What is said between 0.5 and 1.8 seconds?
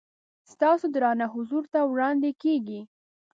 ستاسو درانه حضور ته